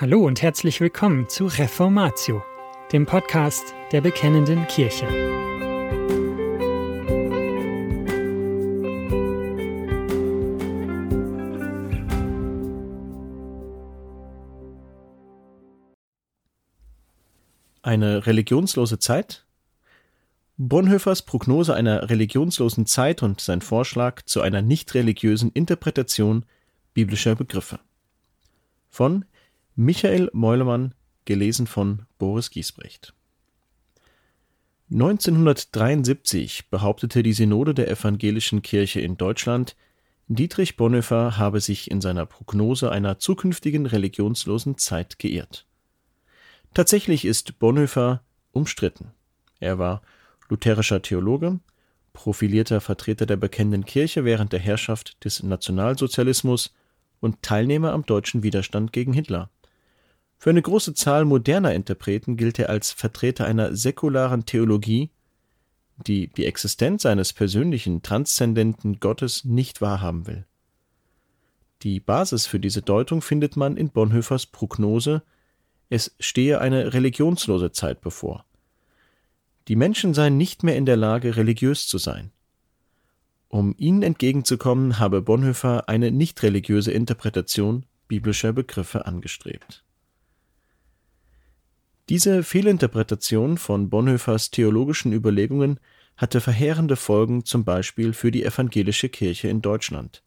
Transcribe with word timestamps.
Hallo 0.00 0.24
und 0.24 0.40
herzlich 0.40 0.80
willkommen 0.80 1.28
zu 1.28 1.44
Reformatio, 1.44 2.42
dem 2.90 3.04
Podcast 3.04 3.74
der 3.92 4.00
Bekennenden 4.00 4.66
Kirche. 4.66 5.06
Eine 17.82 18.26
religionslose 18.26 18.98
Zeit? 18.98 19.44
Bonhoeffers 20.56 21.26
Prognose 21.26 21.74
einer 21.74 22.08
religionslosen 22.08 22.86
Zeit 22.86 23.22
und 23.22 23.42
sein 23.42 23.60
Vorschlag 23.60 24.22
zu 24.22 24.40
einer 24.40 24.62
nicht 24.62 24.94
religiösen 24.94 25.52
Interpretation 25.52 26.46
biblischer 26.94 27.34
Begriffe. 27.34 27.80
Von 28.88 29.26
Michael 29.82 30.28
Meulemann, 30.34 30.92
gelesen 31.24 31.66
von 31.66 32.02
Boris 32.18 32.50
Giesbrecht. 32.50 33.14
1973 34.92 36.68
behauptete 36.68 37.22
die 37.22 37.32
Synode 37.32 37.72
der 37.72 37.90
Evangelischen 37.90 38.60
Kirche 38.60 39.00
in 39.00 39.16
Deutschland, 39.16 39.76
Dietrich 40.28 40.76
Bonhoeffer 40.76 41.38
habe 41.38 41.62
sich 41.62 41.90
in 41.90 42.02
seiner 42.02 42.26
Prognose 42.26 42.92
einer 42.92 43.18
zukünftigen 43.18 43.86
religionslosen 43.86 44.76
Zeit 44.76 45.18
geirrt. 45.18 45.66
Tatsächlich 46.74 47.24
ist 47.24 47.58
Bonhoeffer 47.58 48.22
umstritten. 48.52 49.12
Er 49.60 49.78
war 49.78 50.02
lutherischer 50.50 51.00
Theologe, 51.00 51.58
profilierter 52.12 52.82
Vertreter 52.82 53.24
der 53.24 53.38
bekennenden 53.38 53.86
Kirche 53.86 54.26
während 54.26 54.52
der 54.52 54.60
Herrschaft 54.60 55.24
des 55.24 55.42
Nationalsozialismus 55.42 56.74
und 57.20 57.40
Teilnehmer 57.40 57.92
am 57.92 58.04
deutschen 58.04 58.42
Widerstand 58.42 58.92
gegen 58.92 59.14
Hitler. 59.14 59.48
Für 60.40 60.48
eine 60.48 60.62
große 60.62 60.94
Zahl 60.94 61.26
moderner 61.26 61.74
Interpreten 61.74 62.38
gilt 62.38 62.58
er 62.58 62.70
als 62.70 62.92
Vertreter 62.92 63.44
einer 63.44 63.76
säkularen 63.76 64.46
Theologie, 64.46 65.10
die 66.06 66.28
die 66.28 66.46
Existenz 66.46 67.04
eines 67.04 67.34
persönlichen, 67.34 68.00
transzendenten 68.00 69.00
Gottes 69.00 69.44
nicht 69.44 69.82
wahrhaben 69.82 70.26
will. 70.26 70.46
Die 71.82 72.00
Basis 72.00 72.46
für 72.46 72.58
diese 72.58 72.80
Deutung 72.80 73.20
findet 73.20 73.58
man 73.58 73.76
in 73.76 73.90
Bonhoeffers 73.90 74.46
Prognose, 74.46 75.22
es 75.90 76.16
stehe 76.18 76.58
eine 76.62 76.94
religionslose 76.94 77.72
Zeit 77.72 78.00
bevor. 78.00 78.46
Die 79.68 79.76
Menschen 79.76 80.14
seien 80.14 80.38
nicht 80.38 80.62
mehr 80.62 80.76
in 80.76 80.86
der 80.86 80.96
Lage, 80.96 81.36
religiös 81.36 81.86
zu 81.86 81.98
sein. 81.98 82.32
Um 83.48 83.74
ihnen 83.76 84.02
entgegenzukommen, 84.02 84.98
habe 84.98 85.20
Bonhoeffer 85.20 85.90
eine 85.90 86.10
nicht 86.10 86.42
religiöse 86.42 86.92
Interpretation 86.92 87.84
biblischer 88.08 88.54
Begriffe 88.54 89.04
angestrebt. 89.04 89.84
Diese 92.10 92.42
Fehlinterpretation 92.42 93.56
von 93.56 93.88
Bonhoeffers 93.88 94.50
theologischen 94.50 95.12
Überlegungen 95.12 95.78
hatte 96.16 96.40
verheerende 96.40 96.96
Folgen 96.96 97.44
zum 97.44 97.64
Beispiel 97.64 98.14
für 98.14 98.32
die 98.32 98.44
evangelische 98.44 99.08
Kirche 99.08 99.46
in 99.46 99.62
Deutschland. 99.62 100.24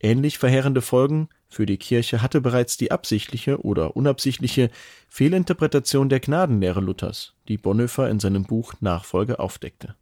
Ähnlich 0.00 0.38
verheerende 0.38 0.82
Folgen 0.82 1.28
für 1.48 1.66
die 1.66 1.76
Kirche 1.76 2.20
hatte 2.20 2.40
bereits 2.40 2.76
die 2.76 2.90
absichtliche 2.90 3.64
oder 3.64 3.94
unabsichtliche 3.94 4.70
Fehlinterpretation 5.08 6.08
der 6.08 6.18
Gnadenlehre 6.18 6.80
Luthers, 6.80 7.34
die 7.46 7.58
Bonhoeffer 7.58 8.10
in 8.10 8.18
seinem 8.18 8.42
Buch 8.42 8.74
Nachfolge 8.80 9.38
aufdeckte. 9.38 9.94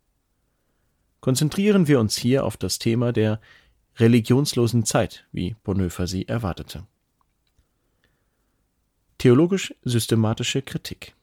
Konzentrieren 1.20 1.89
wir 1.89 2.01
uns 2.01 2.17
hier 2.17 2.42
auf 2.42 2.57
das 2.57 2.79
Thema 2.79 3.12
der 3.12 3.39
religionslosen 3.98 4.87
Zeit, 4.87 5.27
wie 5.31 5.57
Bonhoeffer 5.62 6.07
sie 6.07 6.27
erwartete. 6.27 6.87
Theologisch-systematische 9.25 10.61
Kritik 10.61 11.14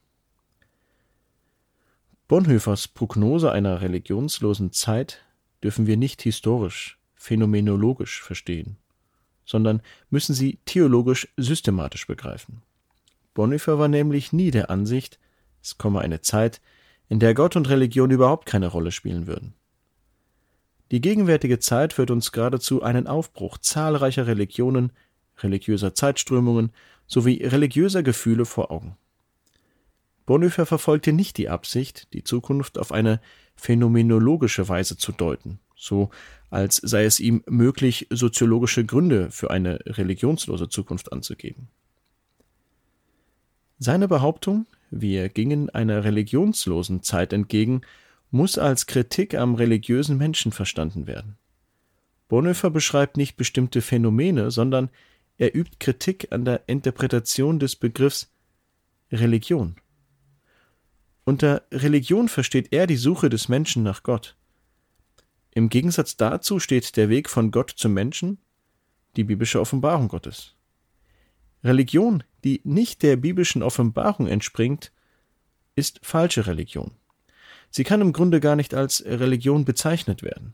Bonhoeffers 2.28 2.88
Prognose 2.88 3.52
einer 3.52 3.82
religionslosen 3.82 4.72
Zeit 4.72 5.24
dürfen 5.62 5.86
wir 5.86 5.98
nicht 5.98 6.24
historisch, 6.24 6.98
phänomenologisch 7.14 8.24
verstehen, 8.24 8.78
sondern 9.46 9.84
müssen 10.10 10.34
sie 10.34 10.58
theologisch-systematisch 10.66 12.08
begreifen. 12.08 12.64
Bonhoeffer 13.36 13.78
war 13.78 13.88
nämlich 13.88 14.34
nie 14.34 14.50
der 14.50 14.72
Ansicht, 14.72 15.20
es 15.62 15.78
komme 15.78 16.00
eine 16.00 16.22
Zeit, 16.22 16.60
in 17.08 17.20
der 17.20 17.36
Gott 17.36 17.56
und 17.56 17.70
Religion 17.70 18.10
überhaupt 18.10 18.48
keine 18.48 18.70
Rolle 18.70 18.92
spielen 18.92 19.28
würden. 19.28 19.54
Die 20.90 21.02
gegenwärtige 21.02 21.60
Zeit 21.60 21.94
führt 21.94 22.10
uns 22.10 22.32
geradezu 22.32 22.82
einen 22.82 23.06
Aufbruch 23.06 23.60
zahlreicher 23.60 24.26
Religionen, 24.26 24.92
religiöser 25.38 25.94
Zeitströmungen 25.94 26.72
sowie 27.12 27.44
religiöser 27.44 28.04
Gefühle 28.04 28.46
vor 28.46 28.72
Augen. 28.72 28.96
Bonhoeffer 30.26 30.66
verfolgte 30.66 31.12
nicht 31.12 31.38
die 31.38 31.50
Absicht, 31.50 32.08
die 32.14 32.24
Zukunft 32.24 32.78
auf 32.78 32.94
eine 32.94 33.20
phänomenologische 33.56 34.70
Weise 34.70 34.96
zu 34.96 35.12
deuten, 35.12 35.60
so 35.76 36.10
als 36.50 36.78
sei 36.78 37.04
es 37.04 37.20
ihm 37.20 37.44
möglich, 37.48 38.08
soziologische 38.12 38.86
Gründe 38.86 39.30
für 39.30 39.52
eine 39.52 39.80
religionslose 39.86 40.70
Zukunft 40.70 41.12
anzugeben. 41.12 41.68
Seine 43.78 44.08
Behauptung, 44.08 44.66
wir 44.90 45.28
gingen 45.28 45.70
einer 45.70 46.06
religionslosen 46.06 47.04
Zeit 47.04 47.34
entgegen, 47.34 47.82
muss 48.30 48.58
als 48.58 48.86
Kritik 48.86 49.36
am 49.36 49.56
religiösen 49.56 50.18
Menschen 50.18 50.54
verstanden 50.54 51.08
werden. 51.08 51.38
Bonhoeffer 52.30 52.70
beschreibt 52.70 53.18
nicht 53.18 53.36
bestimmte 53.36 53.82
Phänomene, 53.82 54.50
sondern 54.50 54.90
er 55.42 55.56
übt 55.56 55.78
Kritik 55.80 56.28
an 56.32 56.46
der 56.46 56.70
Interpretation 56.70 57.58
des 57.58 57.76
Begriffs 57.76 58.32
Religion. 59.12 59.76
Unter 61.24 61.64
Religion 61.72 62.30
versteht 62.30 62.72
er 62.72 62.86
die 62.86 62.96
Suche 62.96 63.28
des 63.28 63.50
Menschen 63.50 63.82
nach 63.82 64.04
Gott. 64.04 64.38
Im 65.50 65.70
Gegensatz 65.70 66.16
dazu 66.16 66.60
steht 66.60 66.96
der 66.96 67.10
Weg 67.10 67.28
von 67.28 67.50
Gott 67.50 67.72
zum 67.72 67.92
Menschen, 67.94 68.38
die 69.16 69.24
biblische 69.24 69.60
Offenbarung 69.60 70.10
Gottes. 70.10 70.56
Religion, 71.64 72.24
die 72.44 72.62
nicht 72.64 73.02
der 73.02 73.16
biblischen 73.16 73.64
Offenbarung 73.64 74.28
entspringt, 74.28 74.92
ist 75.74 76.00
falsche 76.04 76.46
Religion. 76.46 76.92
Sie 77.72 77.84
kann 77.84 78.02
im 78.02 78.14
Grunde 78.14 78.42
gar 78.42 78.56
nicht 78.56 78.76
als 78.76 79.04
Religion 79.06 79.66
bezeichnet 79.66 80.22
werden. 80.22 80.54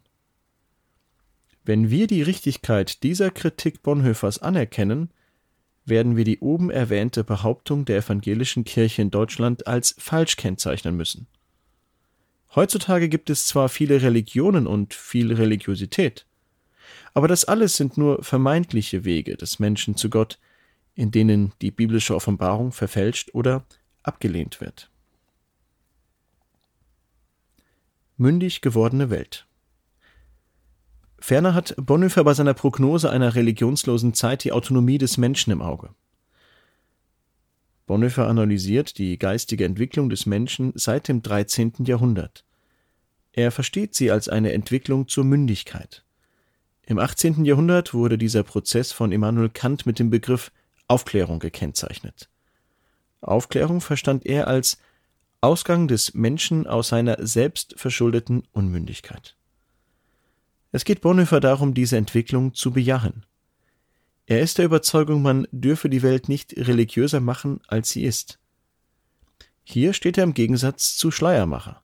Wenn 1.67 1.91
wir 1.91 2.07
die 2.07 2.21
Richtigkeit 2.21 3.03
dieser 3.03 3.29
Kritik 3.29 3.83
Bonhoeffers 3.83 4.39
anerkennen, 4.39 5.11
werden 5.83 6.15
wir 6.15 6.23
die 6.23 6.39
oben 6.39 6.69
erwähnte 6.69 7.25
Behauptung 7.25 7.83
der 7.83 7.97
evangelischen 7.97 8.63
Kirche 8.63 9.01
in 9.01 9.11
Deutschland 9.11 9.67
als 9.67 9.93
falsch 9.99 10.37
kennzeichnen 10.37 10.95
müssen. 10.95 11.27
Heutzutage 12.55 13.09
gibt 13.09 13.29
es 13.29 13.47
zwar 13.47 13.67
viele 13.67 14.01
Religionen 14.01 14.65
und 14.65 14.93
viel 14.93 15.33
Religiosität, 15.33 16.25
aber 17.13 17.27
das 17.27 17.43
alles 17.43 17.75
sind 17.75 17.97
nur 17.97 18.23
vermeintliche 18.23 19.03
Wege 19.03 19.35
des 19.35 19.59
Menschen 19.59 19.97
zu 19.97 20.09
Gott, 20.09 20.39
in 20.95 21.11
denen 21.11 21.51
die 21.61 21.71
biblische 21.71 22.15
Offenbarung 22.15 22.71
verfälscht 22.71 23.31
oder 23.33 23.65
abgelehnt 24.03 24.61
wird. 24.61 24.89
Mündig 28.15 28.61
gewordene 28.61 29.09
Welt 29.09 29.46
Ferner 31.19 31.53
hat 31.53 31.75
Bonhoeffer 31.77 32.23
bei 32.23 32.33
seiner 32.33 32.53
Prognose 32.53 33.09
einer 33.09 33.35
religionslosen 33.35 34.13
Zeit 34.13 34.43
die 34.43 34.51
Autonomie 34.51 34.97
des 34.97 35.17
Menschen 35.17 35.51
im 35.51 35.61
Auge. 35.61 35.89
Bonhoeffer 37.87 38.27
analysiert 38.27 38.97
die 38.97 39.17
geistige 39.17 39.65
Entwicklung 39.65 40.09
des 40.09 40.25
Menschen 40.25 40.73
seit 40.75 41.07
dem 41.07 41.21
13. 41.21 41.73
Jahrhundert. 41.85 42.43
Er 43.31 43.51
versteht 43.51 43.95
sie 43.95 44.11
als 44.11 44.29
eine 44.29 44.51
Entwicklung 44.51 45.07
zur 45.07 45.23
Mündigkeit. 45.23 46.03
Im 46.85 46.99
18. 46.99 47.45
Jahrhundert 47.45 47.93
wurde 47.93 48.17
dieser 48.17 48.43
Prozess 48.43 48.91
von 48.91 49.11
Immanuel 49.11 49.49
Kant 49.49 49.85
mit 49.85 49.99
dem 49.99 50.09
Begriff 50.09 50.51
Aufklärung 50.87 51.39
gekennzeichnet. 51.39 52.29
Aufklärung 53.21 53.81
verstand 53.81 54.25
er 54.25 54.47
als 54.47 54.77
Ausgang 55.39 55.87
des 55.87 56.13
Menschen 56.13 56.67
aus 56.67 56.89
seiner 56.89 57.25
selbstverschuldeten 57.25 58.43
Unmündigkeit. 58.51 59.36
Es 60.71 60.85
geht 60.85 61.01
Bonhoeffer 61.01 61.39
darum, 61.39 61.73
diese 61.73 61.97
Entwicklung 61.97 62.53
zu 62.53 62.71
bejahen. 62.71 63.25
Er 64.25 64.41
ist 64.41 64.57
der 64.57 64.65
Überzeugung, 64.65 65.21
man 65.21 65.47
dürfe 65.51 65.89
die 65.89 66.03
Welt 66.03 66.27
nicht 66.27 66.53
religiöser 66.57 67.21
machen, 67.21 67.61
als 67.67 67.91
sie 67.91 68.03
ist. 68.03 68.39
Hier 69.63 69.93
steht 69.93 70.17
er 70.17 70.25
im 70.25 70.33
Gegensatz 70.33 70.97
zu 70.97 71.11
Schleiermacher, 71.11 71.81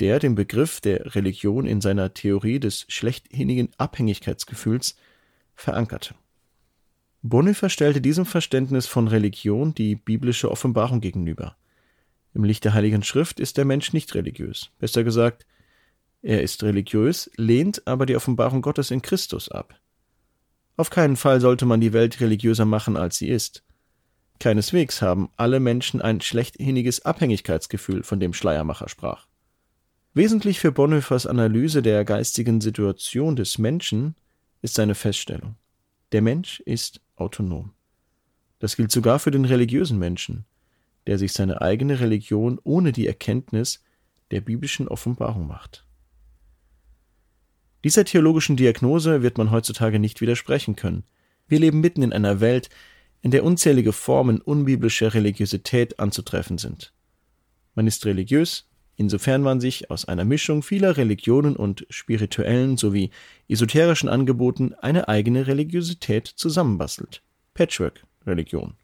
der 0.00 0.18
den 0.18 0.34
Begriff 0.34 0.80
der 0.80 1.14
Religion 1.14 1.66
in 1.66 1.80
seiner 1.82 2.14
Theorie 2.14 2.60
des 2.60 2.86
schlechthinnigen 2.88 3.68
Abhängigkeitsgefühls 3.76 4.96
verankerte. 5.54 6.14
Bonhoeffer 7.22 7.68
stellte 7.68 8.00
diesem 8.00 8.24
Verständnis 8.24 8.86
von 8.86 9.08
Religion 9.08 9.74
die 9.74 9.94
biblische 9.94 10.50
Offenbarung 10.50 11.00
gegenüber. 11.00 11.56
Im 12.32 12.44
Licht 12.44 12.64
der 12.64 12.72
Heiligen 12.72 13.02
Schrift 13.02 13.40
ist 13.40 13.58
der 13.58 13.66
Mensch 13.66 13.92
nicht 13.92 14.14
religiös. 14.14 14.70
Besser 14.78 15.04
gesagt, 15.04 15.46
er 16.22 16.42
ist 16.42 16.62
religiös, 16.62 17.30
lehnt 17.36 17.86
aber 17.86 18.06
die 18.06 18.16
Offenbarung 18.16 18.62
Gottes 18.62 18.90
in 18.90 19.02
Christus 19.02 19.48
ab. 19.48 19.74
Auf 20.76 20.90
keinen 20.90 21.16
Fall 21.16 21.40
sollte 21.40 21.66
man 21.66 21.80
die 21.80 21.92
Welt 21.92 22.20
religiöser 22.20 22.64
machen, 22.64 22.96
als 22.96 23.18
sie 23.18 23.28
ist. 23.28 23.64
Keineswegs 24.38 25.02
haben 25.02 25.30
alle 25.36 25.60
Menschen 25.60 26.00
ein 26.00 26.20
schlechthiniges 26.20 27.04
Abhängigkeitsgefühl, 27.04 28.02
von 28.02 28.20
dem 28.20 28.32
Schleiermacher 28.32 28.88
sprach. 28.88 29.26
Wesentlich 30.14 30.58
für 30.58 30.72
Bonhoeffers 30.72 31.26
Analyse 31.26 31.82
der 31.82 32.04
geistigen 32.04 32.60
Situation 32.60 33.36
des 33.36 33.58
Menschen 33.58 34.16
ist 34.62 34.74
seine 34.74 34.94
Feststellung. 34.94 35.56
Der 36.12 36.22
Mensch 36.22 36.60
ist 36.60 37.00
autonom. 37.16 37.72
Das 38.58 38.76
gilt 38.76 38.90
sogar 38.90 39.18
für 39.18 39.30
den 39.30 39.44
religiösen 39.44 39.98
Menschen, 39.98 40.44
der 41.06 41.18
sich 41.18 41.32
seine 41.32 41.60
eigene 41.60 42.00
Religion 42.00 42.58
ohne 42.62 42.92
die 42.92 43.06
Erkenntnis 43.06 43.82
der 44.30 44.40
biblischen 44.40 44.88
Offenbarung 44.88 45.46
macht. 45.46 45.86
Dieser 47.84 48.04
theologischen 48.04 48.56
Diagnose 48.56 49.22
wird 49.22 49.38
man 49.38 49.50
heutzutage 49.50 49.98
nicht 49.98 50.20
widersprechen 50.20 50.76
können. 50.76 51.04
Wir 51.48 51.58
leben 51.58 51.80
mitten 51.80 52.02
in 52.02 52.12
einer 52.12 52.40
Welt, 52.40 52.68
in 53.22 53.30
der 53.30 53.44
unzählige 53.44 53.92
Formen 53.92 54.40
unbiblischer 54.40 55.14
Religiosität 55.14 55.98
anzutreffen 55.98 56.58
sind. 56.58 56.92
Man 57.74 57.86
ist 57.86 58.04
religiös, 58.06 58.68
insofern 58.96 59.42
man 59.42 59.60
sich 59.60 59.90
aus 59.90 60.06
einer 60.06 60.24
Mischung 60.24 60.62
vieler 60.62 60.96
Religionen 60.96 61.56
und 61.56 61.86
spirituellen 61.88 62.76
sowie 62.76 63.10
esoterischen 63.48 64.08
Angeboten 64.08 64.74
eine 64.74 65.08
eigene 65.08 65.46
Religiosität 65.46 66.26
zusammenbastelt. 66.26 67.22
Patchwork-Religion. 67.54 68.74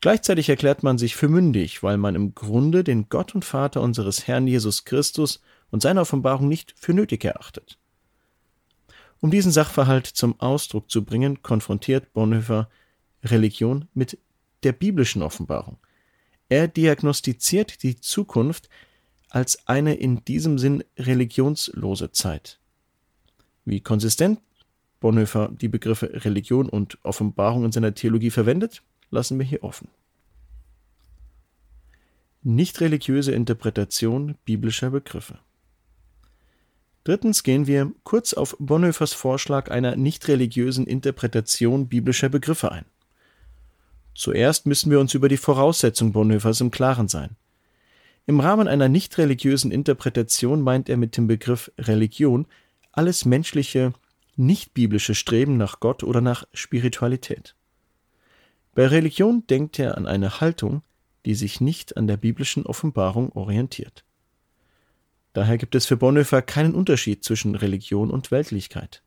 Gleichzeitig 0.00 0.48
erklärt 0.48 0.82
man 0.82 0.96
sich 0.96 1.14
für 1.14 1.28
mündig, 1.28 1.82
weil 1.82 1.98
man 1.98 2.14
im 2.14 2.34
Grunde 2.34 2.84
den 2.84 3.10
Gott 3.10 3.34
und 3.34 3.44
Vater 3.44 3.82
unseres 3.82 4.26
Herrn 4.26 4.46
Jesus 4.46 4.86
Christus 4.86 5.42
und 5.70 5.82
seine 5.82 6.00
Offenbarung 6.00 6.48
nicht 6.48 6.74
für 6.76 6.94
nötig 6.94 7.24
erachtet. 7.24 7.78
Um 9.20 9.30
diesen 9.30 9.52
Sachverhalt 9.52 10.06
zum 10.06 10.40
Ausdruck 10.40 10.90
zu 10.90 11.04
bringen, 11.04 11.42
konfrontiert 11.42 12.12
Bonhoeffer 12.12 12.70
Religion 13.22 13.88
mit 13.92 14.18
der 14.62 14.72
biblischen 14.72 15.22
Offenbarung. 15.22 15.78
Er 16.48 16.68
diagnostiziert 16.68 17.82
die 17.82 18.00
Zukunft 18.00 18.68
als 19.28 19.66
eine 19.68 19.94
in 19.94 20.24
diesem 20.24 20.58
Sinn 20.58 20.82
religionslose 20.98 22.12
Zeit. 22.12 22.58
Wie 23.64 23.80
konsistent 23.80 24.40
Bonhoeffer 25.00 25.50
die 25.52 25.68
Begriffe 25.68 26.24
Religion 26.24 26.68
und 26.68 26.98
Offenbarung 27.04 27.64
in 27.64 27.72
seiner 27.72 27.94
Theologie 27.94 28.30
verwendet, 28.30 28.82
lassen 29.10 29.38
wir 29.38 29.46
hier 29.46 29.62
offen. 29.62 29.88
Nicht 32.42 32.80
religiöse 32.80 33.32
Interpretation 33.32 34.36
biblischer 34.44 34.90
Begriffe. 34.90 35.38
Drittens 37.04 37.42
gehen 37.42 37.66
wir 37.66 37.92
kurz 38.04 38.34
auf 38.34 38.56
Bonhoeffers 38.58 39.14
Vorschlag 39.14 39.70
einer 39.70 39.96
nicht 39.96 40.28
religiösen 40.28 40.86
Interpretation 40.86 41.88
biblischer 41.88 42.28
Begriffe 42.28 42.70
ein. 42.72 42.84
Zuerst 44.14 44.66
müssen 44.66 44.90
wir 44.90 45.00
uns 45.00 45.14
über 45.14 45.28
die 45.28 45.38
Voraussetzung 45.38 46.12
Bonhoeffers 46.12 46.60
im 46.60 46.70
Klaren 46.70 47.08
sein. 47.08 47.36
Im 48.26 48.40
Rahmen 48.40 48.68
einer 48.68 48.88
nicht 48.88 49.16
religiösen 49.16 49.70
Interpretation 49.70 50.60
meint 50.60 50.88
er 50.88 50.98
mit 50.98 51.16
dem 51.16 51.26
Begriff 51.26 51.72
Religion 51.78 52.46
alles 52.92 53.24
menschliche, 53.24 53.92
nicht 54.36 54.74
biblische 54.74 55.14
Streben 55.14 55.56
nach 55.56 55.80
Gott 55.80 56.02
oder 56.02 56.20
nach 56.20 56.44
Spiritualität. 56.52 57.54
Bei 58.74 58.86
Religion 58.86 59.46
denkt 59.48 59.78
er 59.78 59.96
an 59.96 60.06
eine 60.06 60.40
Haltung, 60.40 60.82
die 61.24 61.34
sich 61.34 61.60
nicht 61.60 61.96
an 61.96 62.06
der 62.06 62.16
biblischen 62.16 62.66
Offenbarung 62.66 63.32
orientiert. 63.32 64.04
Daher 65.32 65.58
gibt 65.58 65.74
es 65.74 65.86
für 65.86 65.96
Bonhoeffer 65.96 66.42
keinen 66.42 66.74
Unterschied 66.74 67.24
zwischen 67.24 67.54
Religion 67.54 68.10
und 68.10 68.30
Weltlichkeit. 68.30 69.02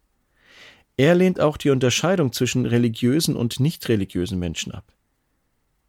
Er 0.96 1.16
lehnt 1.16 1.40
auch 1.40 1.58
die 1.58 1.70
Unterscheidung 1.70 2.32
zwischen 2.32 2.66
religiösen 2.66 3.36
und 3.36 3.60
nicht 3.60 3.90
religiösen 3.90 4.40
Menschen 4.40 4.72
ab. 4.72 4.94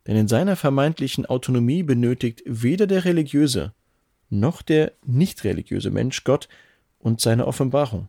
Denn 0.07 0.17
in 0.17 0.29
seiner 0.29 0.57
vermeintlichen 0.57 1.27
Autonomie 1.27 1.83
benötigt 1.83 2.43
weder 2.47 2.87
der 2.87 3.05
religiöse 3.05 3.73
noch 4.31 4.63
der 4.63 4.93
nicht 5.05 5.45
religiöse 5.45 5.91
Mensch 5.91 6.25
Gott 6.25 6.49
und 6.99 7.21
seine 7.21 7.47
Offenbarung. 7.47 8.09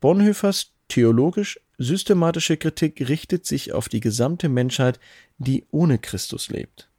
Bonhoeffers 0.00 0.72
theologisch 0.88 1.60
systematische 1.78 2.56
Kritik 2.56 3.08
richtet 3.08 3.46
sich 3.46 3.72
auf 3.72 3.88
die 3.88 4.00
gesamte 4.00 4.48
Menschheit, 4.48 5.00
die 5.38 5.64
ohne 5.70 5.98
Christus 5.98 6.50
lebt. 6.50 6.90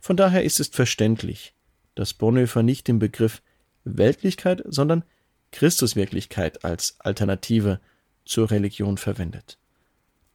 Von 0.00 0.16
daher 0.16 0.44
ist 0.44 0.60
es 0.60 0.68
verständlich, 0.68 1.54
dass 1.96 2.14
Bonhoeffer 2.14 2.62
nicht 2.62 2.86
den 2.86 3.00
Begriff 3.00 3.42
Weltlichkeit, 3.84 4.62
sondern 4.66 5.02
Christuswirklichkeit 5.50 6.64
als 6.64 6.96
Alternative 7.00 7.80
zur 8.24 8.50
Religion 8.50 8.98
verwendet. 8.98 9.58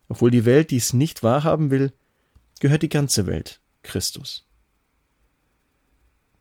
Obwohl 0.09 0.31
die 0.31 0.45
Welt 0.45 0.71
dies 0.71 0.91
nicht 0.91 1.23
wahrhaben 1.23 1.71
will, 1.71 1.93
gehört 2.59 2.81
die 2.81 2.89
ganze 2.89 3.27
Welt 3.27 3.61
Christus. 3.83 4.45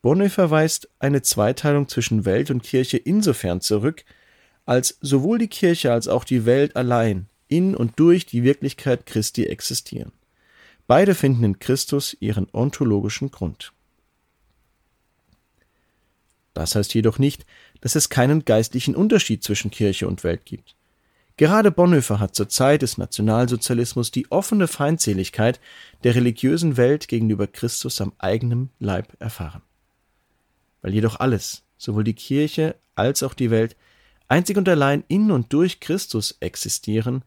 Bonhoeffer 0.02 0.50
weist 0.50 0.88
eine 0.98 1.22
Zweiteilung 1.22 1.88
zwischen 1.88 2.24
Welt 2.24 2.50
und 2.50 2.62
Kirche 2.62 2.96
insofern 2.96 3.60
zurück, 3.60 4.04
als 4.64 4.98
sowohl 5.00 5.38
die 5.38 5.48
Kirche 5.48 5.92
als 5.92 6.08
auch 6.08 6.24
die 6.24 6.46
Welt 6.46 6.76
allein 6.76 7.28
in 7.48 7.76
und 7.76 7.98
durch 7.98 8.24
die 8.24 8.44
Wirklichkeit 8.44 9.04
Christi 9.04 9.44
existieren. 9.46 10.12
Beide 10.86 11.14
finden 11.14 11.44
in 11.44 11.58
Christus 11.58 12.16
ihren 12.20 12.48
ontologischen 12.52 13.30
Grund. 13.30 13.72
Das 16.60 16.74
heißt 16.74 16.92
jedoch 16.92 17.18
nicht, 17.18 17.46
dass 17.80 17.94
es 17.94 18.10
keinen 18.10 18.44
geistlichen 18.44 18.94
Unterschied 18.94 19.42
zwischen 19.42 19.70
Kirche 19.70 20.06
und 20.06 20.24
Welt 20.24 20.44
gibt. 20.44 20.76
Gerade 21.38 21.70
Bonhoeffer 21.70 22.20
hat 22.20 22.34
zur 22.34 22.50
Zeit 22.50 22.82
des 22.82 22.98
Nationalsozialismus 22.98 24.10
die 24.10 24.30
offene 24.30 24.68
Feindseligkeit 24.68 25.58
der 26.04 26.14
religiösen 26.14 26.76
Welt 26.76 27.08
gegenüber 27.08 27.46
Christus 27.46 28.02
am 28.02 28.12
eigenen 28.18 28.68
Leib 28.78 29.16
erfahren. 29.20 29.62
Weil 30.82 30.92
jedoch 30.92 31.18
alles, 31.18 31.62
sowohl 31.78 32.04
die 32.04 32.12
Kirche 32.12 32.76
als 32.94 33.22
auch 33.22 33.32
die 33.32 33.50
Welt, 33.50 33.74
einzig 34.28 34.58
und 34.58 34.68
allein 34.68 35.02
in 35.08 35.30
und 35.30 35.54
durch 35.54 35.80
Christus 35.80 36.36
existieren, 36.40 37.22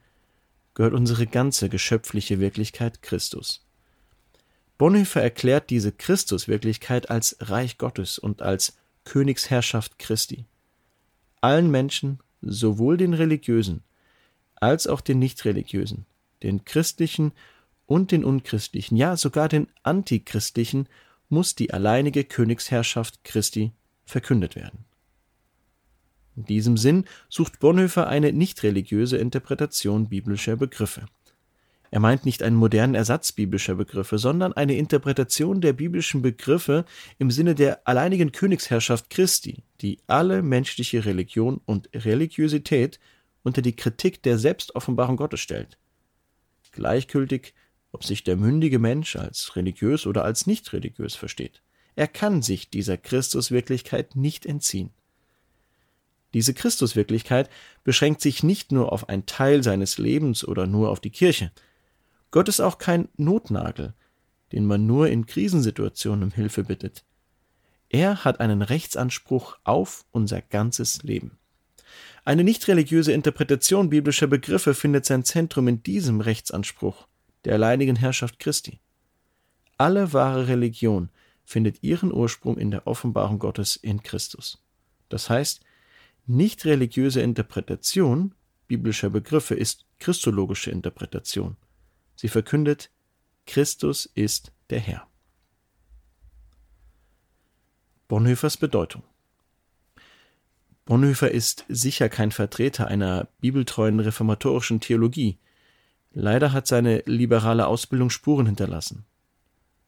gehört 0.75 0.93
unsere 0.93 1.25
ganze 1.25 1.69
geschöpfliche 1.69 2.39
Wirklichkeit 2.39 3.01
Christus. 3.01 3.65
Bonhoeffer 4.77 5.23
erklärt 5.23 5.71
diese 5.71 5.91
Christuswirklichkeit 5.91 7.09
als 7.09 7.35
Reich 7.39 7.79
Gottes 7.79 8.19
und 8.19 8.43
als 8.43 8.77
Königsherrschaft 9.05 9.99
Christi. 9.99 10.45
Allen 11.41 11.69
Menschen, 11.69 12.19
sowohl 12.41 12.97
den 12.97 13.13
religiösen 13.13 13.83
als 14.55 14.87
auch 14.87 15.01
den 15.01 15.19
nichtreligiösen, 15.19 16.05
den 16.41 16.63
christlichen 16.63 17.33
und 17.85 18.11
den 18.11 18.23
unchristlichen, 18.23 18.95
ja 18.95 19.17
sogar 19.17 19.49
den 19.49 19.67
antichristlichen, 19.83 20.87
muss 21.27 21.55
die 21.55 21.73
alleinige 21.73 22.23
Königsherrschaft 22.23 23.23
Christi 23.23 23.73
verkündet 24.05 24.55
werden. 24.55 24.85
In 26.35 26.45
diesem 26.45 26.77
Sinn 26.77 27.05
sucht 27.29 27.59
Bonhoeffer 27.59 28.07
eine 28.07 28.31
nicht 28.33 28.63
religiöse 28.63 29.17
Interpretation 29.17 30.09
biblischer 30.09 30.55
Begriffe. 30.55 31.05
Er 31.93 31.99
meint 31.99 32.25
nicht 32.25 32.41
einen 32.41 32.55
modernen 32.55 32.95
Ersatz 32.95 33.31
biblischer 33.33 33.75
Begriffe, 33.75 34.17
sondern 34.17 34.51
eine 34.53 34.75
Interpretation 34.75 35.61
der 35.61 35.73
biblischen 35.73 36.23
Begriffe 36.23 36.85
im 37.19 37.29
Sinne 37.29 37.53
der 37.53 37.87
alleinigen 37.87 38.31
Königsherrschaft 38.31 39.11
Christi, 39.11 39.61
die 39.79 39.99
alle 40.07 40.41
menschliche 40.41 41.05
Religion 41.05 41.61
und 41.67 41.89
Religiosität 41.93 42.99
unter 43.43 43.61
die 43.61 43.75
Kritik 43.75 44.23
der 44.23 44.39
Selbstoffenbarung 44.39 45.17
Gottes 45.17 45.41
stellt. 45.41 45.77
Gleichgültig, 46.71 47.53
ob 47.91 48.03
sich 48.03 48.23
der 48.23 48.37
mündige 48.37 48.79
Mensch 48.79 49.15
als 49.15 49.55
religiös 49.55 50.07
oder 50.07 50.25
als 50.25 50.47
nicht 50.47 50.73
religiös 50.73 51.13
versteht. 51.13 51.61
Er 51.95 52.07
kann 52.07 52.41
sich 52.41 52.71
dieser 52.71 52.97
Christuswirklichkeit 52.97 54.15
nicht 54.15 54.47
entziehen. 54.47 54.89
Diese 56.33 56.55
Christuswirklichkeit 56.55 57.51
beschränkt 57.83 58.21
sich 58.21 58.41
nicht 58.41 58.71
nur 58.71 58.91
auf 58.91 59.09
einen 59.09 59.27
Teil 59.27 59.61
seines 59.61 59.99
Lebens 59.99 60.43
oder 60.43 60.65
nur 60.65 60.89
auf 60.89 60.99
die 60.99 61.11
Kirche. 61.11 61.51
Gott 62.33 62.49
ist 62.49 62.61
auch 62.61 62.79
kein 62.79 63.09
Notnagel, 63.15 63.93
den 64.53 64.65
man 64.65 64.87
nur 64.87 65.07
in 65.07 65.27
Krisensituationen 65.27 66.23
um 66.23 66.31
Hilfe 66.31 66.63
bittet. 66.63 67.05
Er 67.89 68.25
hat 68.25 68.39
einen 68.39 68.63
Rechtsanspruch 68.63 69.59
auf 69.63 70.03
unser 70.09 70.41
ganzes 70.41 71.03
Leben. 71.03 71.37
Eine 72.25 72.43
nicht 72.43 72.67
religiöse 72.67 73.11
Interpretation 73.11 73.91
biblischer 73.91 74.25
Begriffe 74.25 74.73
findet 74.73 75.05
sein 75.05 75.23
Zentrum 75.23 75.67
in 75.67 75.83
diesem 75.83 76.21
Rechtsanspruch 76.21 77.07
der 77.45 77.53
alleinigen 77.53 77.97
Herrschaft 77.97 78.39
Christi. 78.39 78.79
Alle 79.77 80.11
wahre 80.11 80.47
Religion 80.47 81.09
findet 81.45 81.83
ihren 81.83 82.11
Ursprung 82.11 82.57
in 82.57 82.71
der 82.71 82.87
Offenbarung 82.87 83.37
Gottes 83.37 83.75
in 83.75 84.01
Christus. 84.01 84.57
Das 85.07 85.29
heißt, 85.29 85.61
nicht 86.25 86.65
religiöse 86.65 87.21
Interpretation 87.21 88.33
biblischer 88.65 89.11
Begriffe 89.11 89.53
ist 89.53 89.85
christologische 89.99 90.71
Interpretation. 90.71 91.57
Sie 92.23 92.29
verkündet, 92.29 92.89
Christus 93.45 94.05
ist 94.05 94.53
der 94.69 94.79
Herr. 94.79 95.05
Bonhoeffers 98.07 98.55
Bedeutung 98.55 99.03
Bonhoeffer 100.85 101.31
ist 101.31 101.65
sicher 101.67 102.07
kein 102.07 102.31
Vertreter 102.31 102.87
einer 102.87 103.27
bibeltreuen 103.41 103.99
reformatorischen 103.99 104.79
Theologie. 104.79 105.37
Leider 106.13 106.53
hat 106.53 106.65
seine 106.65 107.03
liberale 107.07 107.67
Ausbildung 107.67 108.09
Spuren 108.09 108.45
hinterlassen. 108.45 109.03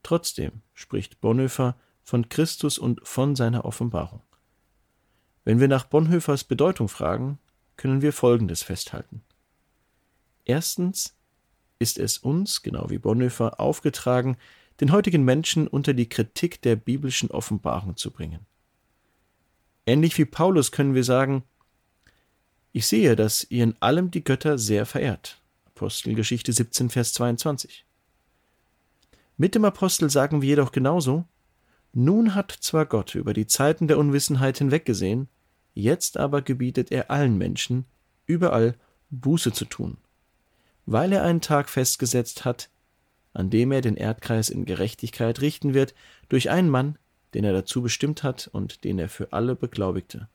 Trotzdem 0.03 0.61
spricht 0.73 1.21
Bonhoeffer 1.21 1.77
von 2.03 2.27
Christus 2.27 2.77
und 2.77 2.99
von 3.07 3.37
seiner 3.37 3.63
Offenbarung. 3.63 4.23
Wenn 5.45 5.61
wir 5.61 5.69
nach 5.69 5.85
Bonhoeffers 5.85 6.43
Bedeutung 6.43 6.89
fragen, 6.89 7.39
können 7.77 8.01
wir 8.01 8.11
Folgendes 8.11 8.61
festhalten. 8.61 9.23
Erstens 10.43 11.14
ist 11.79 11.97
es 11.97 12.17
uns, 12.17 12.61
genau 12.61 12.89
wie 12.89 12.97
Bonhoeffer, 12.97 13.59
aufgetragen, 13.59 14.37
den 14.79 14.91
heutigen 14.91 15.23
Menschen 15.23 15.67
unter 15.67 15.93
die 15.93 16.09
Kritik 16.09 16.61
der 16.61 16.75
biblischen 16.75 17.31
Offenbarung 17.31 17.95
zu 17.95 18.11
bringen. 18.11 18.45
Ähnlich 19.85 20.17
wie 20.17 20.25
Paulus 20.25 20.71
können 20.71 20.95
wir 20.95 21.03
sagen, 21.03 21.43
ich 22.71 22.87
sehe, 22.87 23.15
dass 23.15 23.45
ihr 23.49 23.63
in 23.63 23.75
allem 23.79 24.11
die 24.11 24.23
Götter 24.23 24.57
sehr 24.57 24.85
verehrt. 24.85 25.41
Apostelgeschichte 25.65 26.51
17, 26.51 26.89
Vers 26.89 27.13
22. 27.13 27.85
Mit 29.37 29.55
dem 29.55 29.65
Apostel 29.65 30.09
sagen 30.09 30.41
wir 30.41 30.49
jedoch 30.49 30.71
genauso, 30.71 31.25
nun 31.93 32.35
hat 32.35 32.51
zwar 32.51 32.85
Gott 32.85 33.15
über 33.15 33.33
die 33.33 33.47
Zeiten 33.47 33.87
der 33.87 33.97
Unwissenheit 33.97 34.57
hinweggesehen, 34.57 35.29
jetzt 35.73 36.17
aber 36.17 36.41
gebietet 36.41 36.91
er 36.91 37.11
allen 37.11 37.37
Menschen, 37.37 37.85
überall 38.25 38.75
Buße 39.09 39.53
zu 39.53 39.65
tun, 39.65 39.97
weil 40.85 41.13
er 41.13 41.23
einen 41.23 41.41
Tag 41.41 41.69
festgesetzt 41.69 42.45
hat, 42.45 42.69
an 43.33 43.49
dem 43.49 43.71
er 43.71 43.81
den 43.81 43.97
Erdkreis 43.97 44.49
in 44.49 44.65
Gerechtigkeit 44.65 45.41
richten 45.41 45.73
wird, 45.73 45.93
durch 46.29 46.49
einen 46.49 46.69
Mann, 46.69 46.97
den 47.33 47.43
er 47.43 47.53
dazu 47.53 47.81
bestimmt 47.81 48.23
hat 48.23 48.47
und 48.47 48.83
den 48.83 48.99
er 48.99 49.09
für 49.09 49.33
alle 49.33 49.55
beglaubigte 49.55 50.29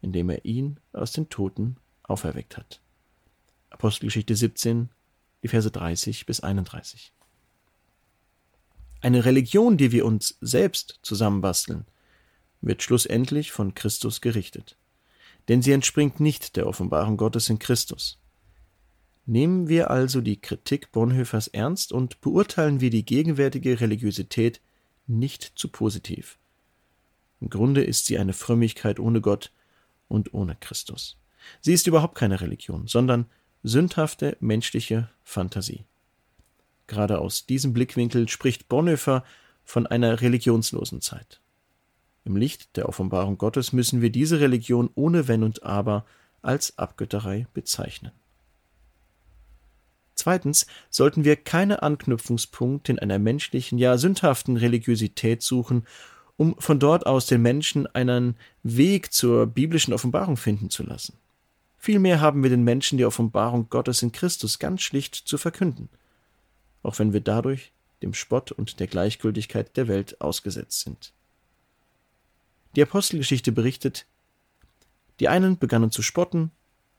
indem 0.00 0.30
er 0.30 0.44
ihn 0.44 0.78
aus 0.92 1.12
den 1.12 1.28
Toten 1.28 1.76
auferweckt 2.04 2.56
hat. 2.56 2.80
Apostelgeschichte 3.70 4.36
17, 4.36 4.90
die 5.42 5.48
Verse 5.48 5.70
30 5.70 6.26
bis 6.26 6.40
31. 6.40 7.12
Eine 9.00 9.24
Religion, 9.24 9.76
die 9.76 9.92
wir 9.92 10.06
uns 10.06 10.38
selbst 10.40 11.00
zusammenbasteln, 11.02 11.86
wird 12.60 12.82
schlussendlich 12.82 13.52
von 13.52 13.74
Christus 13.74 14.20
gerichtet. 14.20 14.76
Denn 15.48 15.62
sie 15.62 15.72
entspringt 15.72 16.18
nicht 16.18 16.56
der 16.56 16.66
Offenbarung 16.66 17.16
Gottes 17.16 17.50
in 17.50 17.58
Christus. 17.58 18.18
Nehmen 19.26 19.68
wir 19.68 19.90
also 19.90 20.20
die 20.20 20.40
Kritik 20.40 20.92
Bonhoeffers 20.92 21.48
ernst 21.48 21.92
und 21.92 22.20
beurteilen 22.20 22.80
wir 22.80 22.90
die 22.90 23.04
gegenwärtige 23.04 23.80
Religiosität 23.80 24.60
nicht 25.06 25.52
zu 25.56 25.68
positiv. 25.68 26.38
Im 27.40 27.50
Grunde 27.50 27.82
ist 27.84 28.06
sie 28.06 28.18
eine 28.18 28.32
Frömmigkeit 28.32 28.98
ohne 28.98 29.20
Gott, 29.20 29.50
und 30.08 30.34
ohne 30.34 30.56
Christus. 30.56 31.16
Sie 31.60 31.72
ist 31.72 31.86
überhaupt 31.86 32.14
keine 32.14 32.40
Religion, 32.40 32.86
sondern 32.86 33.26
sündhafte 33.62 34.36
menschliche 34.40 35.08
Fantasie. 35.24 35.84
Gerade 36.86 37.18
aus 37.18 37.46
diesem 37.46 37.72
Blickwinkel 37.72 38.28
spricht 38.28 38.68
Bonhoeffer 38.68 39.24
von 39.64 39.86
einer 39.86 40.20
religionslosen 40.20 41.00
Zeit. 41.00 41.40
Im 42.24 42.36
Licht 42.36 42.76
der 42.76 42.88
Offenbarung 42.88 43.38
Gottes 43.38 43.72
müssen 43.72 44.00
wir 44.00 44.10
diese 44.10 44.40
Religion 44.40 44.90
ohne 44.94 45.28
Wenn 45.28 45.42
und 45.42 45.62
Aber 45.62 46.04
als 46.42 46.78
Abgötterei 46.78 47.46
bezeichnen. 47.54 48.12
Zweitens 50.26 50.66
sollten 50.90 51.22
wir 51.22 51.36
keine 51.36 51.84
Anknüpfungspunkte 51.84 52.90
in 52.90 52.98
einer 52.98 53.20
menschlichen, 53.20 53.78
ja 53.78 53.96
sündhaften 53.96 54.56
Religiosität 54.56 55.40
suchen 55.40 55.86
um 56.36 56.56
von 56.58 56.80
dort 56.80 57.06
aus 57.06 57.26
den 57.26 57.42
Menschen 57.42 57.86
einen 57.94 58.34
Weg 58.64 59.12
zur 59.12 59.46
biblischen 59.46 59.94
Offenbarung 59.94 60.36
finden 60.36 60.68
zu 60.68 60.82
lassen. 60.82 61.16
Vielmehr 61.78 62.20
haben 62.20 62.42
wir 62.42 62.50
den 62.50 62.64
Menschen 62.64 62.98
die 62.98 63.04
Offenbarung 63.04 63.68
Gottes 63.70 64.02
in 64.02 64.10
Christus 64.10 64.58
ganz 64.58 64.82
schlicht 64.82 65.14
zu 65.14 65.38
verkünden, 65.38 65.90
auch 66.82 66.98
wenn 66.98 67.12
wir 67.12 67.20
dadurch 67.20 67.70
dem 68.02 68.12
Spott 68.12 68.50
und 68.50 68.80
der 68.80 68.88
Gleichgültigkeit 68.88 69.76
der 69.76 69.86
Welt 69.86 70.20
ausgesetzt 70.20 70.80
sind. 70.80 71.12
Die 72.74 72.82
Apostelgeschichte 72.82 73.52
berichtet, 73.52 74.06
die 75.20 75.28
einen 75.28 75.56
begannen 75.56 75.92
zu 75.92 76.02
spotten, 76.02 76.50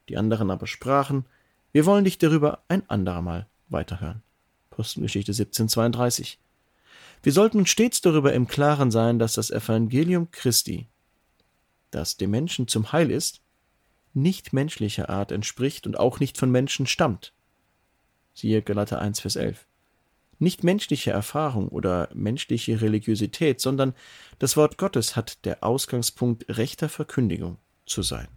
die 0.08 0.16
anderen 0.16 0.50
aber 0.50 0.66
sprachen, 0.66 1.26
wir 1.72 1.86
wollen 1.86 2.06
dich 2.06 2.18
darüber 2.18 2.64
ein 2.68 2.88
anderer 2.90 3.22
Mal 3.22 3.48
weiterhören. 3.70 4.24
Apostelgeschichte 4.72 5.32
1732. 5.32 6.40
Wir 7.24 7.32
sollten 7.32 7.66
stets 7.66 8.02
darüber 8.02 8.34
im 8.34 8.48
Klaren 8.48 8.92
sein, 8.92 9.20
dass 9.20 9.34
das 9.34 9.50
Evangelium 9.50 10.30
Christi, 10.32 10.88
das 11.92 12.18
dem 12.18 12.32
Menschen 12.32 12.68
zum 12.68 12.92
Heil 12.92 13.12
ist, 13.12 13.42
nicht 14.14 14.54
menschlicher 14.54 15.10
Art 15.10 15.32
entspricht 15.32 15.88
und 15.88 16.00
auch 16.00 16.20
nicht 16.20 16.38
von 16.38 16.52
Menschen 16.52 16.88
stammt. 16.88 17.34
Siehe 18.34 18.62
Galater 18.62 19.00
1, 19.00 19.20
Vers 19.20 19.36
11. 19.36 19.66
Nicht 20.40 20.64
menschliche 20.64 21.12
Erfahrung 21.12 21.70
oder 21.70 22.10
menschliche 22.14 22.82
Religiosität, 22.82 23.60
sondern 23.60 23.96
das 24.38 24.56
Wort 24.56 24.78
Gottes 24.78 25.16
hat 25.16 25.44
der 25.46 25.64
Ausgangspunkt 25.64 26.46
rechter 26.48 26.90
Verkündigung 26.90 27.58
zu 27.88 28.04
sein. 28.04 28.28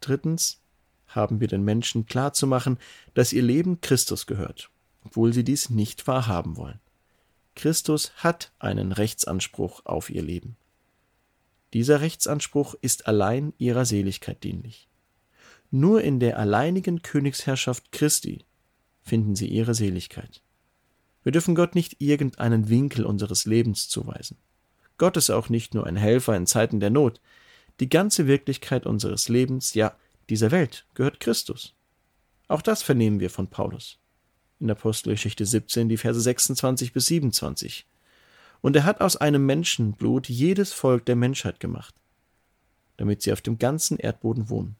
Drittens 0.00 0.63
haben 1.08 1.40
wir 1.40 1.48
den 1.48 1.62
Menschen 1.62 2.06
klarzumachen, 2.06 2.78
dass 3.14 3.32
ihr 3.32 3.42
Leben 3.42 3.80
Christus 3.80 4.26
gehört 4.26 4.70
obwohl 5.04 5.32
sie 5.32 5.44
dies 5.44 5.70
nicht 5.70 6.06
wahrhaben 6.06 6.56
wollen. 6.56 6.80
Christus 7.54 8.12
hat 8.16 8.52
einen 8.58 8.90
Rechtsanspruch 8.90 9.82
auf 9.84 10.10
ihr 10.10 10.22
Leben. 10.22 10.56
Dieser 11.72 12.00
Rechtsanspruch 12.00 12.74
ist 12.80 13.06
allein 13.06 13.52
ihrer 13.58 13.84
Seligkeit 13.84 14.42
dienlich. 14.42 14.88
Nur 15.70 16.02
in 16.02 16.20
der 16.20 16.38
alleinigen 16.38 17.02
Königsherrschaft 17.02 17.92
Christi 17.92 18.44
finden 19.02 19.36
sie 19.36 19.48
ihre 19.48 19.74
Seligkeit. 19.74 20.42
Wir 21.22 21.32
dürfen 21.32 21.54
Gott 21.54 21.74
nicht 21.74 22.00
irgendeinen 22.00 22.68
Winkel 22.68 23.04
unseres 23.04 23.44
Lebens 23.44 23.88
zuweisen. 23.88 24.36
Gott 24.98 25.16
ist 25.16 25.30
auch 25.30 25.48
nicht 25.48 25.74
nur 25.74 25.86
ein 25.86 25.96
Helfer 25.96 26.36
in 26.36 26.46
Zeiten 26.46 26.80
der 26.80 26.90
Not. 26.90 27.20
Die 27.80 27.88
ganze 27.88 28.26
Wirklichkeit 28.26 28.86
unseres 28.86 29.28
Lebens, 29.28 29.74
ja 29.74 29.96
dieser 30.30 30.50
Welt, 30.50 30.86
gehört 30.94 31.20
Christus. 31.20 31.74
Auch 32.48 32.62
das 32.62 32.82
vernehmen 32.82 33.20
wir 33.20 33.30
von 33.30 33.48
Paulus 33.48 33.98
in 34.60 34.68
der 34.68 34.76
Apostelgeschichte 34.76 35.44
17, 35.44 35.88
die 35.88 35.96
Verse 35.96 36.20
26 36.20 36.92
bis 36.92 37.06
27. 37.06 37.86
Und 38.60 38.76
er 38.76 38.84
hat 38.84 39.00
aus 39.00 39.16
einem 39.16 39.44
Menschenblut 39.44 40.28
jedes 40.28 40.72
Volk 40.72 41.04
der 41.04 41.16
Menschheit 41.16 41.60
gemacht, 41.60 41.94
damit 42.96 43.20
sie 43.20 43.32
auf 43.32 43.42
dem 43.42 43.58
ganzen 43.58 43.98
Erdboden 43.98 44.48
wohnen. 44.48 44.76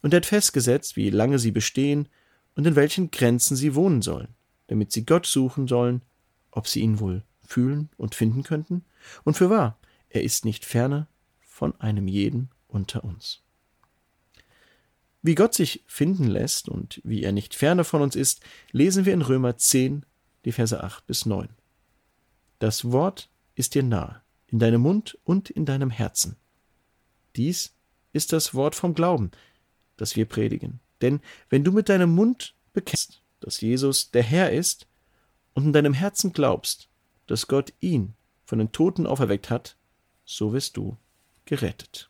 Und 0.00 0.14
er 0.14 0.18
hat 0.18 0.26
festgesetzt, 0.26 0.96
wie 0.96 1.10
lange 1.10 1.38
sie 1.38 1.50
bestehen 1.50 2.08
und 2.54 2.66
in 2.66 2.76
welchen 2.76 3.10
Grenzen 3.10 3.56
sie 3.56 3.74
wohnen 3.74 4.00
sollen, 4.00 4.28
damit 4.68 4.92
sie 4.92 5.04
Gott 5.04 5.26
suchen 5.26 5.68
sollen, 5.68 6.02
ob 6.50 6.66
sie 6.66 6.80
ihn 6.80 7.00
wohl 7.00 7.22
fühlen 7.46 7.90
und 7.98 8.14
finden 8.14 8.42
könnten. 8.42 8.84
Und 9.24 9.36
für 9.36 9.50
wahr, 9.50 9.78
er 10.08 10.22
ist 10.22 10.44
nicht 10.44 10.64
ferne 10.64 11.08
von 11.40 11.78
einem 11.80 12.08
jeden 12.08 12.48
unter 12.68 13.04
uns. 13.04 13.42
Wie 15.22 15.34
Gott 15.34 15.54
sich 15.54 15.84
finden 15.86 16.26
lässt 16.26 16.68
und 16.68 17.00
wie 17.04 17.22
er 17.22 17.32
nicht 17.32 17.54
ferne 17.54 17.84
von 17.84 18.00
uns 18.00 18.16
ist, 18.16 18.40
lesen 18.72 19.04
wir 19.04 19.12
in 19.12 19.22
Römer 19.22 19.56
10, 19.56 20.06
die 20.44 20.52
Verse 20.52 20.82
8 20.82 21.06
bis 21.06 21.26
9. 21.26 21.48
Das 22.58 22.90
Wort 22.90 23.28
ist 23.54 23.74
dir 23.74 23.82
nahe, 23.82 24.22
in 24.46 24.58
deinem 24.58 24.80
Mund 24.80 25.18
und 25.24 25.50
in 25.50 25.66
deinem 25.66 25.90
Herzen. 25.90 26.36
Dies 27.36 27.74
ist 28.12 28.32
das 28.32 28.54
Wort 28.54 28.74
vom 28.74 28.94
Glauben, 28.94 29.30
das 29.96 30.16
wir 30.16 30.24
predigen. 30.24 30.80
Denn 31.02 31.20
wenn 31.48 31.64
du 31.64 31.72
mit 31.72 31.88
deinem 31.88 32.14
Mund 32.14 32.54
bekennst, 32.72 33.22
dass 33.40 33.60
Jesus 33.60 34.10
der 34.10 34.22
Herr 34.22 34.52
ist, 34.52 34.86
und 35.54 35.66
in 35.66 35.72
deinem 35.72 35.94
Herzen 35.94 36.32
glaubst, 36.32 36.88
dass 37.26 37.46
Gott 37.46 37.72
ihn 37.80 38.14
von 38.44 38.58
den 38.58 38.72
Toten 38.72 39.06
auferweckt 39.06 39.50
hat, 39.50 39.76
so 40.24 40.52
wirst 40.52 40.76
du 40.76 40.96
gerettet. 41.44 42.09